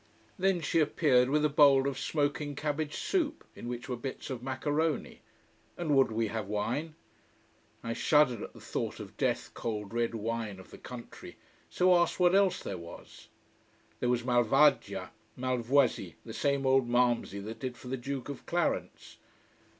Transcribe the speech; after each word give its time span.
Then 0.39 0.61
she 0.61 0.79
appeared 0.79 1.29
with 1.29 1.45
a 1.45 1.47
bowl 1.47 1.87
of 1.87 1.99
smoking 1.99 2.55
cabbage 2.55 2.95
soup, 2.95 3.45
in 3.55 3.67
which 3.67 3.87
were 3.87 3.95
bits 3.95 4.31
of 4.31 4.41
macaroni: 4.41 5.21
and 5.77 5.95
would 5.95 6.11
we 6.11 6.29
have 6.29 6.47
wine? 6.47 6.95
I 7.83 7.93
shuddered 7.93 8.41
at 8.41 8.53
the 8.53 8.59
thought 8.61 8.99
of 8.99 9.15
death 9.15 9.51
cold 9.53 9.93
red 9.93 10.15
wine 10.15 10.59
of 10.59 10.71
the 10.71 10.79
country, 10.79 11.37
so 11.69 11.95
asked 11.95 12.19
what 12.19 12.33
else 12.33 12.63
there 12.63 12.79
was. 12.79 13.27
There 13.99 14.09
was 14.09 14.23
malvagia 14.23 15.11
malvoisie, 15.37 16.15
the 16.25 16.33
same 16.33 16.65
old 16.65 16.89
malmsey 16.89 17.37
that 17.41 17.59
did 17.59 17.77
for 17.77 17.87
the 17.87 17.95
Duke 17.95 18.27
of 18.27 18.43
Clarence. 18.47 19.17